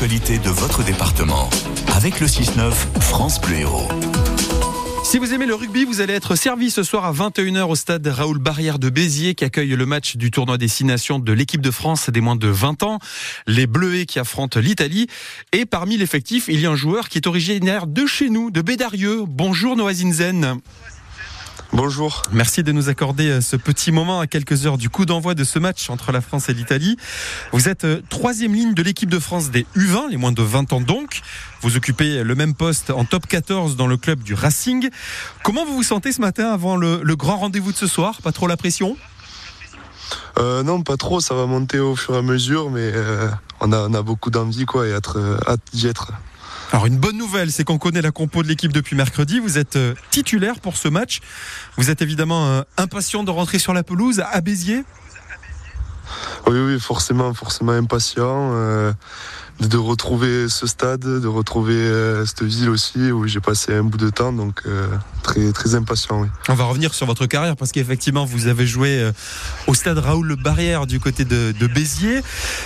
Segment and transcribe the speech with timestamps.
[0.00, 1.50] de votre département.
[1.96, 3.66] Avec le 6-9, France Bleu.
[5.02, 8.06] Si vous aimez le rugby, vous allez être servi ce soir à 21h au stade
[8.06, 11.72] Raoul Barrière de Béziers qui accueille le match du tournoi des nations de l'équipe de
[11.72, 13.00] France des moins de 20 ans.
[13.48, 15.08] Les Bleuets qui affrontent l'Italie.
[15.50, 18.62] Et parmi l'effectif, il y a un joueur qui est originaire de chez nous, de
[18.62, 19.24] Bédarieux.
[19.26, 20.60] Bonjour Noah Zinzen.
[21.74, 22.22] Bonjour.
[22.32, 25.44] Merci de nous accorder euh, ce petit moment à quelques heures du coup d'envoi de
[25.44, 26.96] ce match entre la France et l'Italie.
[27.52, 30.72] Vous êtes euh, troisième ligne de l'équipe de France des U20, les moins de 20
[30.72, 31.20] ans donc.
[31.60, 34.88] Vous occupez le même poste en top 14 dans le club du Racing.
[35.42, 38.22] Comment vous vous sentez ce matin avant le, grand rendez-vous de ce soir?
[38.22, 38.96] Pas trop la pression?
[40.38, 42.92] Euh, non, pas trop, ça va monter au fur et à mesure, mais
[43.60, 46.12] on, a, on, a, beaucoup d'envie quoi, et être, hâte d'y être.
[46.70, 49.40] Alors une bonne nouvelle, c'est qu'on connaît la compo de l'équipe depuis mercredi.
[49.40, 51.20] Vous êtes euh, titulaire pour ce match.
[51.76, 54.84] Vous êtes évidemment euh, impatient de rentrer sur la pelouse à Béziers.
[56.46, 58.52] Oui, oui, forcément, forcément impatient.
[58.52, 58.92] Euh,
[59.60, 63.98] de retrouver ce stade, de retrouver euh, cette ville aussi où j'ai passé un bout
[63.98, 64.86] de temps, donc euh,
[65.24, 66.20] très très impatient.
[66.20, 66.28] Oui.
[66.48, 69.10] On va revenir sur votre carrière parce qu'effectivement vous avez joué
[69.66, 72.22] au stade Raoul Barrière du côté de, Béziers.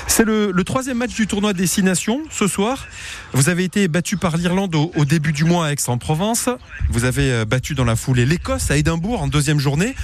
[0.06, 2.84] C'est le, troisième match du tournoi Destination ce soir.
[3.32, 6.50] Vous avez été battu par l'Irlande au, au, début du mois à Aix-en-Provence.
[6.90, 9.94] Vous avez battu dans la foulée l'Écosse à Édimbourg en deuxième journée.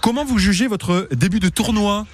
[0.00, 2.06] Comment vous jugez votre début de tournoi?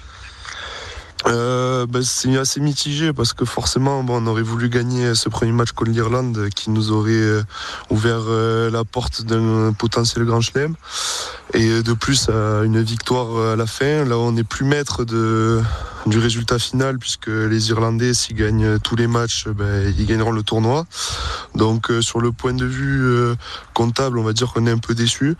[1.27, 5.51] Euh, ben, c'est assez mitigé parce que forcément bon, on aurait voulu gagner ce premier
[5.51, 7.43] match contre l'Irlande qui nous aurait euh,
[7.89, 10.75] ouvert euh, la porte d'un potentiel grand chelem.
[11.53, 14.03] Et de plus une victoire à la fin.
[14.05, 15.61] Là on n'est plus maître de
[16.05, 20.43] du résultat final puisque les Irlandais s'ils gagnent tous les matchs ben, ils gagneront le
[20.43, 20.85] tournoi
[21.55, 23.35] donc sur le point de vue
[23.73, 25.35] comptable on va dire qu'on est un peu déçu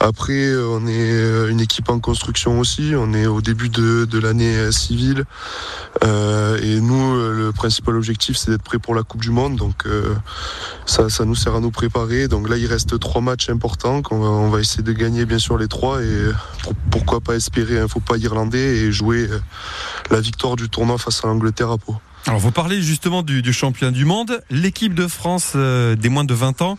[0.00, 5.24] après on est une équipe en construction aussi on est au début de, l'année civile
[6.02, 9.56] euh, et nous, euh, le principal objectif, c'est d'être prêt pour la Coupe du Monde.
[9.56, 10.14] Donc euh,
[10.86, 12.28] ça, ça, nous sert à nous préparer.
[12.28, 15.38] Donc là, il reste trois matchs importants qu'on va, on va essayer de gagner bien
[15.38, 16.02] sûr les trois.
[16.02, 16.30] Et
[16.90, 19.28] pourquoi pas espérer un faux pas irlandais et jouer
[20.10, 21.96] la victoire du tournoi face à l'Angleterre à Pau.
[22.26, 26.34] Alors vous parlez justement du, du champion du monde, l'équipe de France des moins de
[26.34, 26.78] 20 ans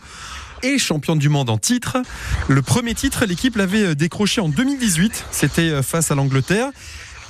[0.62, 1.98] est championne du monde en titre.
[2.48, 6.70] Le premier titre, l'équipe l'avait décroché en 2018, c'était face à l'Angleterre.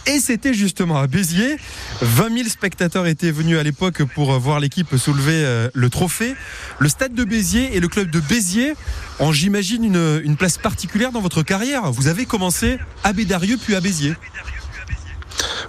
[0.07, 1.57] Et c'était justement à Béziers.
[2.01, 6.37] 20 000 spectateurs étaient venus à l'époque pour voir l'équipe soulever euh, le trophée.
[6.79, 8.75] Le stade de Béziers et le club de Béziers
[9.19, 9.85] ont, j'imagine,
[10.25, 11.91] une, place particulière dans votre carrière.
[11.91, 14.15] Vous avez commencé à Bédarieux puis à Béziers.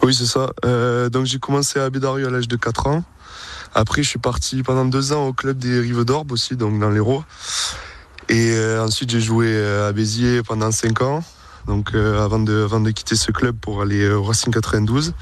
[0.07, 0.51] Oui, c'est ça.
[0.66, 3.03] Euh, donc j'ai commencé à Bédarieux à l'âge de 4 ans.
[3.75, 6.90] Après, je suis parti pendant deux ans au club des Rives d'Orbe aussi, donc dans
[6.90, 7.23] l'Hérault.
[8.29, 11.23] Et euh, ensuite, j'ai joué à Béziers pendant 5 ans
[11.68, 15.13] donc euh, avant, de, avant de quitter ce club pour aller euh, au Racing 92.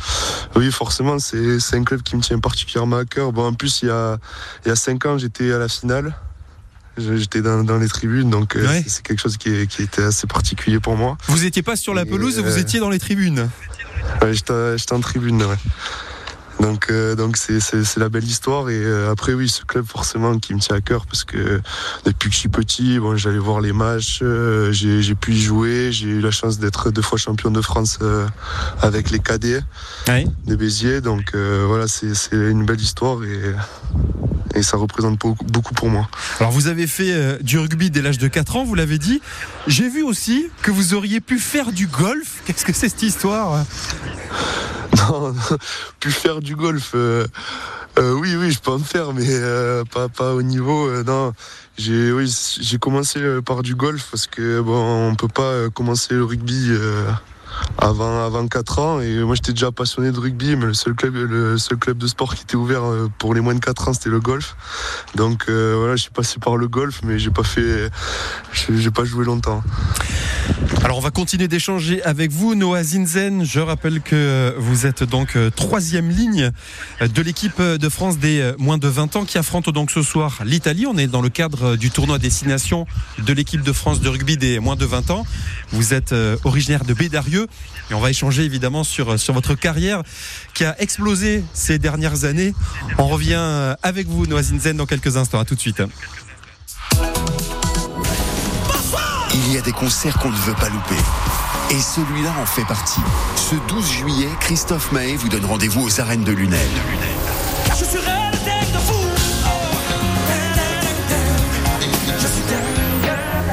[0.56, 3.34] Oui, forcément, c'est un club qui me tient particulièrement à cœur.
[3.34, 4.18] Bon, en plus, il y a,
[4.64, 6.16] il y a cinq ans, j'étais à la finale.
[6.98, 10.80] J'étais dans, dans, les tribunes, donc euh, c'est quelque chose qui, qui, était assez particulier
[10.80, 11.18] pour moi.
[11.28, 13.50] Vous n'étiez pas sur la pelouse, vous étiez dans les tribunes
[14.22, 15.58] Ouais, j'étais en tribune, ouais.
[16.60, 17.60] Donc euh, donc c'est,
[17.98, 21.06] la belle histoire et euh, après oui ce club forcément qui me tient à cœur
[21.06, 21.62] parce que
[22.06, 25.92] depuis que je suis petit bon j'allais voir les matchs euh, j'ai, pu y jouer.
[25.92, 28.00] J'ai eu la chance d'être deux fois champion de France
[28.82, 29.62] avec les cadets
[30.08, 31.02] de Béziers.
[31.02, 33.54] Donc voilà c'est, une belle histoire et
[34.56, 36.08] et ça représente beaucoup pour moi.
[36.40, 39.22] Alors vous avez fait du rugby dès l'âge de 4 ans, vous l'avez dit.
[39.68, 42.42] J'ai vu aussi que vous auriez pu faire du golf.
[42.46, 43.66] Qu'est-ce que c'est cette histoire
[45.10, 45.34] non,
[46.00, 46.92] plus faire du golf.
[46.96, 47.26] Euh,
[47.98, 50.92] euh, oui, oui, je peux en faire, mais euh, pas, pas au niveau.
[51.04, 51.34] non,
[51.78, 56.24] j'ai oui, j'ai commencé par du golf parce que bon, on peut pas commencer le
[56.24, 56.72] rugby
[57.78, 59.02] avant, avant 4 ans.
[59.02, 62.08] Et moi, j'étais déjà passionné de rugby, mais le seul club, le seul club de
[62.08, 62.84] sport qui était ouvert
[63.18, 64.56] pour les moins de 4 ans, c'était le golf.
[65.16, 67.90] Donc voilà, je suis passé par le golf, mais j'ai pas fait,
[68.70, 69.64] j'ai pas joué longtemps.
[70.84, 73.44] Alors on va continuer d'échanger avec vous, Noah Zinzen.
[73.44, 76.52] Je rappelle que vous êtes donc euh, troisième ligne
[77.02, 80.40] de l'équipe de France des euh, moins de 20 ans qui affronte donc ce soir
[80.46, 80.86] l'Italie.
[80.86, 82.86] On est dans le cadre du tournoi destination
[83.18, 85.26] de l'équipe de France de rugby des moins de 20 ans.
[85.72, 87.45] Vous êtes euh, originaire de Bédarieux
[87.90, 90.04] et on va échanger évidemment sur, sur votre carrière
[90.54, 92.54] qui a explosé ces dernières années.
[92.98, 95.40] On revient avec vous, Noah Zinzen, dans quelques instants.
[95.40, 95.82] À tout de suite.
[99.34, 100.96] Il y a des concerts qu'on ne veut pas louper.
[101.72, 103.02] Et celui-là en fait partie.
[103.36, 106.60] Ce 12 juillet, Christophe Maé vous donne rendez-vous aux arènes de Lunel.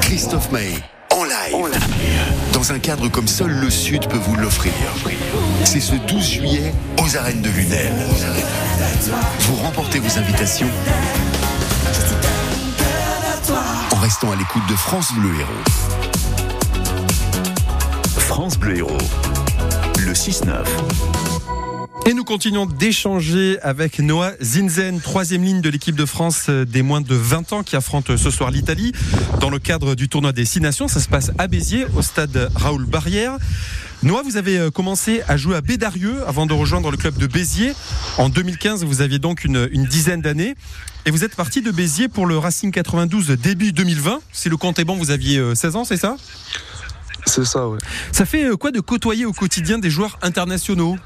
[0.02, 0.91] Christophe live.
[2.62, 4.72] Dans un cadre comme seul le Sud peut vous l'offrir.
[5.64, 6.72] C'est ce 12 juillet
[7.02, 7.92] aux arènes de Lunel.
[9.40, 10.68] Vous remportez vos invitations
[13.90, 15.50] en restant à l'écoute de France Bleu Héros.
[18.16, 18.98] France Bleu Héros,
[19.98, 20.62] le 6-9.
[22.04, 27.00] Et nous continuons d'échanger avec Noah Zinzen, troisième ligne de l'équipe de France des moins
[27.00, 28.92] de 20 ans qui affronte ce soir l'Italie
[29.40, 30.88] dans le cadre du tournoi des Six Nations.
[30.88, 33.36] Ça se passe à Béziers, au stade Raoul Barrière.
[34.02, 37.28] Noah, vous avez euh, commencé à jouer à Bédarieux avant de rejoindre le club de
[37.28, 37.72] Béziers.
[38.18, 40.56] En 2015, vous aviez donc une, une dizaine d'années.
[41.06, 44.20] Et vous êtes parti de Béziers pour le Racing 92 début 2020.
[44.32, 46.16] Si le compte est bon, vous aviez 16 euh, ans, c'est ça?
[47.26, 47.78] C'est ça, ouais.
[48.10, 50.96] Ça fait euh, quoi de côtoyer au quotidien des joueurs internationaux?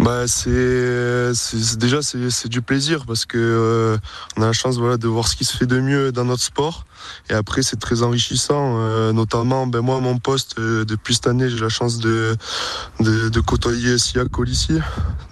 [0.00, 3.98] Bah c'est déjà c'est du plaisir parce que euh,
[4.36, 6.42] on a la chance voilà de voir ce qui se fait de mieux dans notre
[6.42, 6.86] sport
[7.28, 11.48] et après c'est très enrichissant euh, notamment ben moi mon poste euh, depuis cette année
[11.48, 12.36] j'ai la chance de
[13.00, 14.78] de, de côtoyer Sia Colissi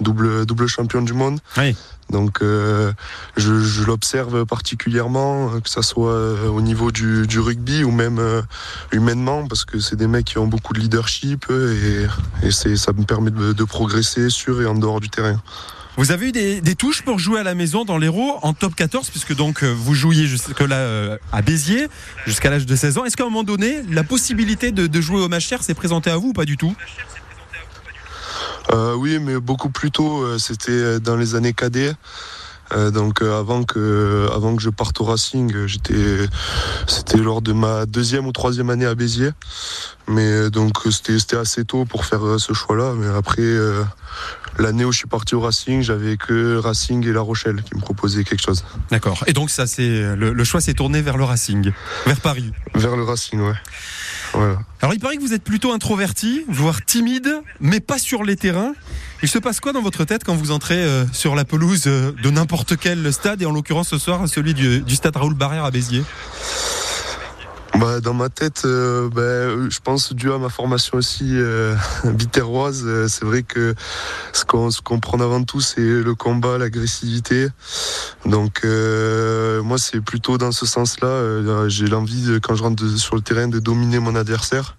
[0.01, 1.77] double double champion du monde oui.
[2.11, 2.93] Donc euh,
[3.37, 8.41] je, je l'observe particulièrement, que ça soit au niveau du, du rugby ou même euh,
[8.93, 13.31] humainement, parce que c'est des mecs qui ont beaucoup de leadership et, ça me permet
[13.31, 15.41] de, de, progresser sur et en dehors du terrain.
[15.99, 19.11] Vous avez eu des, touches pour jouer à la maison dans l'Hérault en top 14,
[19.11, 21.89] puisque donc vous jouiez jusque-là à Béziers,
[22.25, 23.05] jusqu'à l'âge de 16 ans.
[23.05, 26.29] Est-ce qu'à un moment donné, la possibilité de, jouer au match s'est présentée à vous
[26.29, 26.73] ou pas du tout?
[28.73, 31.95] Euh, oui, mais beaucoup plus tôt, euh, c'était dans les années cadets.
[32.77, 36.29] Euh, donc euh, avant que avant que je parte au Racing, j'étais
[36.87, 39.31] c'était lors de ma deuxième ou troisième année à Béziers.
[40.07, 42.93] Mais donc c'était assez tôt pour faire ce choix-là.
[42.95, 43.43] Mais après
[44.59, 47.81] l'année où je suis parti au Racing, j'avais que Racing et La Rochelle qui me
[47.81, 48.65] proposaient quelque chose.
[48.91, 49.23] D'accord.
[49.27, 51.73] Et donc ça c'est le, le choix s'est tourné vers le Racing,
[52.07, 52.53] vers Paris.
[52.75, 53.55] Vers le Racing, ouais.
[54.33, 54.59] Voilà.
[54.83, 58.75] Alors il paraît que vous êtes plutôt introverti, voire timide, mais pas sur les terrains.
[59.23, 62.13] Il se passe quoi dans votre tête quand vous entrez euh, sur la pelouse euh,
[62.23, 65.65] de n'importe quel stade, et en l'occurrence ce soir celui du, du stade Raoul Barrière
[65.65, 66.05] à Béziers?
[67.79, 72.83] Bah, dans ma tête, euh, bah, je pense dû à ma formation aussi euh, biterroise,
[72.85, 73.75] euh, c'est vrai que
[74.33, 77.49] ce qu'on qu prend avant tout, c'est le combat, l'agressivité.
[78.27, 81.69] Donc euh, moi, c'est plutôt dans ce sens-là.
[81.69, 84.77] J'ai l'envie, quand je rentre sur le terrain, de dominer mon adversaire.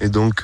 [0.00, 0.42] Et donc,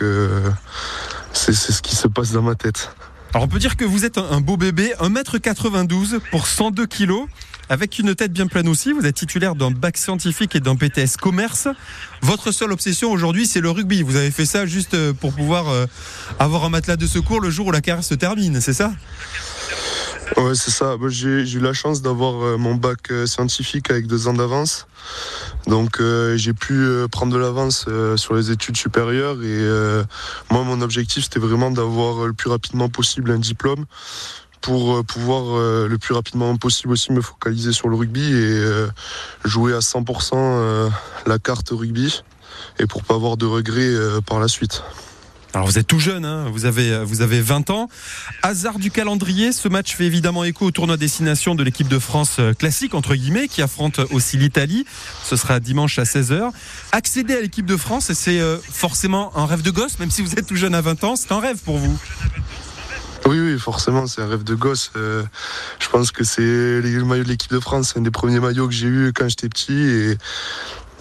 [1.33, 2.91] c'est ce qui se passe dans ma tête.
[3.35, 7.27] Alors on peut dire que vous êtes un beau bébé, 1m92 pour 102 kilos.
[7.73, 11.17] Avec une tête bien pleine aussi, vous êtes titulaire d'un bac scientifique et d'un BTS
[11.19, 11.69] commerce.
[12.21, 14.03] Votre seule obsession aujourd'hui, c'est le rugby.
[14.03, 15.65] Vous avez fait ça juste pour pouvoir
[16.39, 18.93] avoir un matelas de secours le jour où la carrière se termine, c'est ça?
[20.37, 20.97] Ouais, c'est ça.
[21.09, 24.87] J'ai eu la chance d'avoir mon bac scientifique avec deux ans d'avance.
[25.67, 30.03] Donc euh, j'ai pu euh, prendre de l'avance euh, sur les études supérieures et euh,
[30.51, 33.85] moi mon objectif c'était vraiment d'avoir le plus rapidement possible un diplôme
[34.63, 38.89] pour pouvoir euh, le plus rapidement possible aussi me focaliser sur le rugby et euh,
[39.45, 40.89] jouer à 100% euh,
[41.27, 42.23] la carte rugby
[42.79, 43.93] et pour pas avoir de regrets
[44.27, 44.83] par la suite.
[45.55, 47.89] Alors vous êtes tout jeune, hein vous, avez, vous avez 20 ans.
[48.43, 52.41] Hasard du calendrier, ce match fait évidemment écho au tournoi destination de l'équipe de France
[52.59, 54.87] classique, entre guillemets, qui affronte aussi l'Italie.
[55.25, 56.51] Ce sera dimanche à 16h.
[56.93, 60.47] Accéder à l'équipe de France, c'est forcément un rêve de gosse, même si vous êtes
[60.47, 61.99] tout jeune à 20 ans, c'est un rêve pour vous
[63.27, 64.91] oui, oui, forcément, c'est un rêve de gosse.
[64.97, 65.23] Euh,
[65.79, 68.67] je pense que c'est le maillot de l'équipe de France, c'est un des premiers maillots
[68.67, 69.81] que j'ai eu quand j'étais petit.
[69.81, 70.19] Et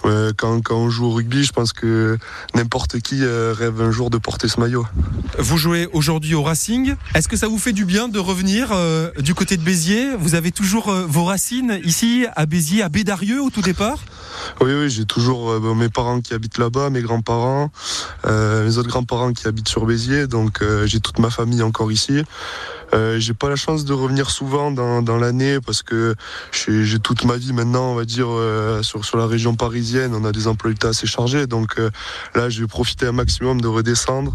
[0.05, 2.17] euh, quand, quand, on joue au rugby, je pense que
[2.55, 4.85] n'importe qui euh, rêve un jour de porter ce maillot.
[5.37, 6.95] Vous jouez aujourd'hui au Racing.
[7.13, 10.15] Est-ce que ça vous fait du bien de revenir euh, du côté de Béziers?
[10.17, 13.99] Vous avez toujours vos racines ici à Béziers, à Bédarieux au tout départ?
[14.59, 17.71] Oui, oui, j'ai toujours euh, mes parents qui habitent là-bas, mes grands-parents,
[18.25, 21.91] euh, mes autres grands-parents qui habitent sur Béziers, donc euh, j'ai toute ma famille encore
[21.91, 22.23] ici.
[22.93, 26.15] Euh, j'ai pas la chance de revenir souvent dans, dans l'année parce que
[26.51, 30.13] j'ai toute ma vie maintenant, on va dire, euh, sur, sur la région parisienne.
[30.15, 31.47] On a des emplois du assez chargés.
[31.47, 31.89] Donc euh,
[32.35, 34.33] là, je vais profiter un maximum de redescendre,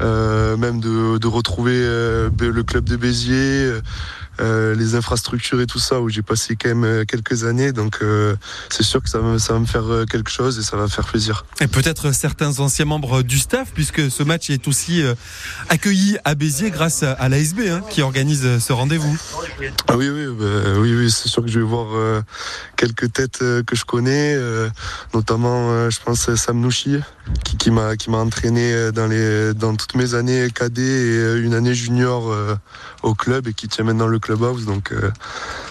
[0.00, 3.72] même de, de retrouver le club de Béziers.
[4.40, 8.36] Euh, les infrastructures et tout ça où j'ai passé quand même quelques années donc euh,
[8.68, 11.06] c'est sûr que ça va, ça va me faire quelque chose et ça va faire
[11.06, 11.44] plaisir.
[11.60, 15.14] Et peut-être certains anciens membres du staff puisque ce match est aussi euh,
[15.68, 19.16] accueilli à Béziers grâce à l'ASB hein, qui organise ce rendez-vous.
[19.88, 20.44] Ah oui oui bah,
[20.78, 22.20] oui, oui c'est sûr que je vais voir euh,
[22.76, 24.68] quelques têtes euh, que je connais euh,
[25.14, 26.98] notamment je pense Sam Nouchi
[27.44, 31.54] qui, qui m'a qui m'a entraîné dans les dans toutes mes années cadet et une
[31.54, 32.34] année junior
[33.02, 34.92] au club et qui tient maintenant le club clubhouse, donc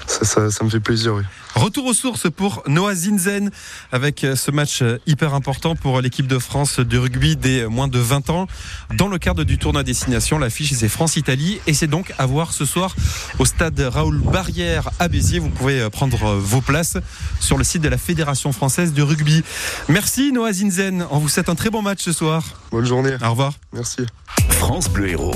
[0.07, 1.15] ça, me fait plaisir.
[1.15, 1.23] Oui.
[1.55, 3.49] Retour aux sources pour Noah Zinzen
[3.91, 8.29] avec ce match hyper important pour l'équipe de France de rugby des moins de 20
[8.29, 8.47] ans.
[8.93, 12.65] Dans le cadre du tournoi destination, l'affiche c'est France-Italie et c'est donc à voir ce
[12.65, 12.95] soir
[13.39, 15.39] au stade Raoul Barrière à Béziers.
[15.39, 16.97] Vous pouvez prendre vos places
[17.39, 19.43] sur le site de la Fédération française de rugby.
[19.87, 21.05] Merci Noah Zinzen.
[21.09, 22.43] On vous souhaite un très bon match ce soir.
[22.71, 23.15] Bonne journée.
[23.23, 23.53] Au revoir.
[23.73, 24.05] Merci.
[24.49, 25.35] France Bleu Héros.